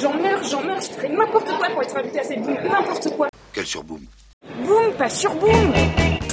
J'en 0.00 0.12
meurs, 0.12 0.44
j'en 0.44 0.62
meurs, 0.62 0.80
je 0.80 0.88
ferai 0.92 1.08
n'importe 1.08 1.46
quoi 1.56 1.68
pour 1.70 1.82
être 1.82 1.96
invité 1.96 2.20
à 2.20 2.24
cette 2.24 2.42
boum, 2.42 2.54
n'importe 2.70 3.16
quoi. 3.16 3.28
Quel 3.52 3.64
surboom 3.64 4.00
Boum, 4.64 4.92
pas 4.98 5.08
sur 5.08 5.34
boum 5.34 5.72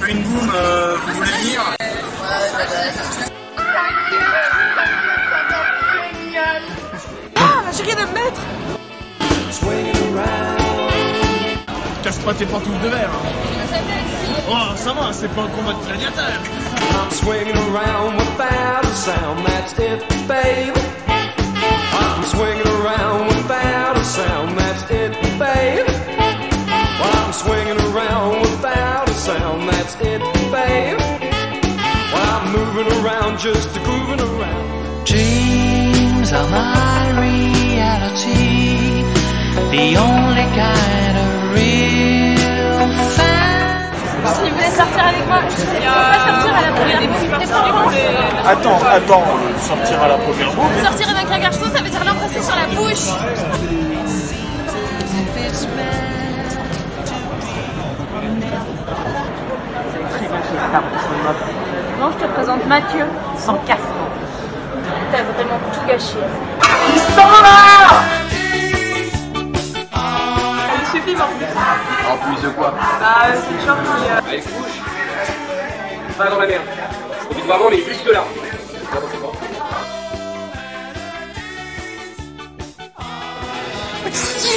Une 0.10 0.22
boum, 0.22 0.52
euh, 0.54 0.96
vous 0.98 1.14
voulez 1.14 1.32
venir? 1.32 1.62
Ah, 7.36 7.64
j'ai 7.78 7.84
rien 7.84 7.98
à 7.98 8.06
me 8.06 8.14
mettre 8.14 8.42
Casse 12.04 12.20
pas 12.20 12.34
tes 12.34 12.46
pantoufles 12.46 12.84
de 12.84 12.90
verre. 12.90 13.12
Oh, 14.50 14.76
ça 14.76 14.92
va, 14.92 15.14
c'est 15.14 15.30
pas 15.30 15.44
un 15.44 15.48
combat 15.48 15.72
de 15.72 15.86
gladiateur. 15.86 16.34
I'm 16.92 17.12
swinging 17.12 17.56
around 17.56 18.18
without 18.18 18.84
a 18.84 18.94
sound, 18.94 19.46
that's 19.46 19.74
it, 19.80 20.28
babe. 20.28 20.83
Around, 33.24 33.40
just 33.40 33.74
grooving 33.84 34.20
around. 34.20 35.06
Dreams 35.06 36.32
are 36.34 36.50
my 36.50 37.12
reality, 37.20 39.04
the 39.72 39.98
only 39.98 40.48
kind 40.60 41.18
of 41.24 41.54
real 41.56 42.78
fan. 43.16 43.94
Si 44.26 44.50
vous 44.50 44.56
voulez 44.56 44.72
sortir 44.72 45.06
avec 45.06 45.28
moi, 45.28 45.40
je 45.50 45.64
ne 45.64 45.70
pas 45.94 46.20
sortir 46.28 46.54
à 46.56 46.62
la 46.62 46.72
première 46.72 47.02
boum. 47.02 47.34
Attends, 48.46 48.80
attends, 48.90 49.24
euh, 49.24 49.60
sortir 49.60 50.02
à 50.02 50.08
la 50.08 50.18
première 50.18 50.54
boum. 50.54 50.84
Sortir 50.84 51.10
avec 51.10 51.32
un 51.32 51.40
garçon, 51.40 51.66
ça 51.74 51.82
veut 51.82 51.90
dire 51.90 52.04
l'embrasser 52.04 52.42
sur 52.42 52.56
la 52.56 52.68
bouche. 52.68 53.08
Non, 62.00 62.10
je 62.12 62.26
te 62.26 62.32
présente 62.34 62.66
Mathieu, 62.68 63.06
sans 63.38 63.56
casque. 63.66 63.80
T'as 65.12 65.22
vraiment 65.24 65.60
tout 65.72 65.88
gâché. 65.88 66.18
Il 70.76 70.88
suffit 70.92 71.16
maintenant. 71.16 71.48
En 72.12 72.18
plus 72.18 72.42
de 72.44 72.50
quoi 72.50 72.74
Bah, 73.00 73.26
c'est 73.34 73.66
genre 73.66 73.78
qui... 73.78 74.10
euh, 74.10 74.30
Allez, 74.30 74.42
couche. 74.42 74.82
Pas 76.18 76.28
dans 76.30 76.40
la 76.40 76.48
merde. 76.48 76.64
Profite 77.26 77.46
vraiment, 77.46 77.70
mais 77.70 77.78
juste 77.78 78.12
là. 78.12 78.24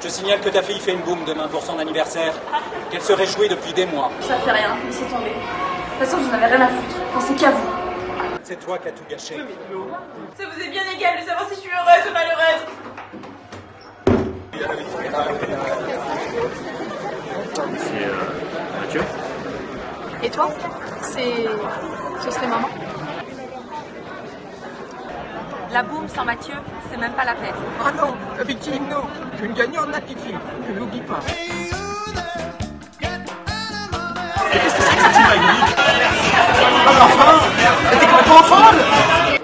Je 0.00 0.06
te 0.06 0.12
signale 0.12 0.40
que 0.40 0.48
ta 0.48 0.62
fille 0.62 0.80
fait 0.80 0.94
une 0.94 1.02
boum 1.02 1.26
demain 1.26 1.46
pour 1.48 1.62
son 1.62 1.78
anniversaire, 1.78 2.32
qu'elle 2.90 3.02
se 3.02 3.12
réjouit 3.12 3.50
depuis 3.50 3.74
des 3.74 3.84
mois. 3.84 4.10
Ça 4.22 4.36
fait 4.36 4.50
rien, 4.50 4.74
laissez 4.86 5.04
tomber. 5.04 5.28
De 5.28 5.34
toute 5.34 6.08
façon, 6.08 6.16
je 6.24 6.28
n'en 6.28 6.42
avais 6.42 6.46
rien 6.56 6.64
à 6.64 6.68
foutre. 6.68 6.96
Pensez 7.12 7.34
qu'à 7.34 7.50
vous. 7.50 7.68
C'est 8.42 8.58
toi 8.64 8.78
qui 8.78 8.88
as 8.88 8.92
tout 8.92 9.04
gâché. 9.10 9.36
Ça 10.38 10.44
vous 10.50 10.58
est 10.62 10.70
bien 10.70 10.84
égal 10.96 11.20
de 11.20 11.26
savoir 11.26 11.46
si 11.50 11.56
je 11.56 11.60
suis 11.60 11.70
heureuse 11.70 12.06
ou 12.08 12.12
malheureuse. 12.14 12.64
Et 20.22 20.30
toi? 20.30 20.48
C'est. 21.02 21.46
Ce 22.24 22.30
serait 22.30 22.46
maman? 22.46 22.68
La 25.72 25.84
boum 25.84 26.08
sans 26.08 26.24
Mathieu, 26.24 26.54
c'est 26.90 26.96
même 26.98 27.12
pas 27.12 27.24
la 27.24 27.34
peine. 27.34 27.54
Ah 27.84 27.92
non, 27.92 28.14
victime, 28.44 28.88
non. 28.90 29.04
Une 29.40 29.52
gagnante, 29.52 29.88
la 29.92 30.00
fille. 30.00 30.36
Ne 30.68 30.78
l'oublie 30.78 31.00
pas. 31.02 31.20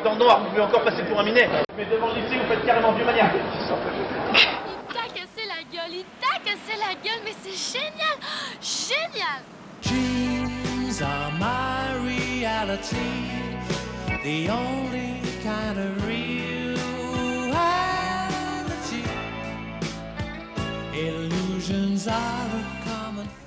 Dans 0.02 0.12
le 0.12 0.18
noir, 0.18 0.40
vous 0.40 0.50
pouvez 0.50 0.62
encore 0.62 0.82
passer 0.82 1.04
pour 1.04 1.20
un 1.20 1.24
minet. 1.24 1.48
Mais 1.76 1.84
devant 1.84 2.08
le 2.08 2.14
lycée, 2.20 2.38
vous 2.38 2.48
faites 2.48 2.66
carrément 2.66 2.92
du 2.92 3.04
maniaque. 3.04 3.34
Il 4.34 4.94
t'a 4.94 5.06
cassé 5.14 5.46
la 5.46 5.62
gueule, 5.72 5.92
il 5.92 6.04
t'a 6.20 6.38
cassé 6.44 6.76
la 6.76 6.94
gueule, 7.04 7.22
mais 7.24 7.34
c'est 7.40 7.78
génial 7.78 8.18
Génial 8.60 9.42
Dreams 9.82 11.00
are 11.02 11.30
my 11.38 11.94
reality, 12.04 13.30
the 14.24 14.50
only 14.50 15.20
kind 15.42 15.78
of 15.78 16.04
reality. 16.04 16.15
visions 21.66 22.06
are 22.06 22.12
a 22.12 22.84
common 22.84 23.26
thing. 23.26 23.45